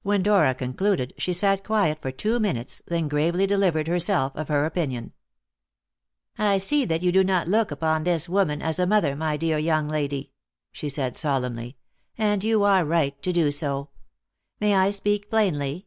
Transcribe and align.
When 0.00 0.22
Dora 0.22 0.54
concluded, 0.54 1.12
she 1.18 1.34
sat 1.34 1.62
quiet 1.62 2.00
for 2.00 2.10
two 2.10 2.38
minutes, 2.40 2.80
then 2.86 3.06
gravely 3.06 3.46
delivered 3.46 3.86
herself 3.86 4.34
of 4.34 4.48
her 4.48 4.64
opinion. 4.64 5.12
"I 6.38 6.56
see 6.56 6.86
that 6.86 7.02
you 7.02 7.12
do 7.12 7.22
not 7.22 7.48
look 7.48 7.70
upon 7.70 8.04
this 8.04 8.30
woman 8.30 8.62
as 8.62 8.78
a 8.78 8.86
mother, 8.86 9.14
my 9.14 9.36
dear 9.36 9.58
young 9.58 9.86
lady," 9.86 10.32
she 10.72 10.88
said 10.88 11.18
solemnly, 11.18 11.76
"and 12.16 12.42
you 12.42 12.62
are 12.62 12.82
right 12.86 13.20
to 13.22 13.30
do 13.30 13.50
so. 13.50 13.90
May 14.58 14.74
I 14.74 14.90
speak 14.90 15.28
plainly?" 15.28 15.86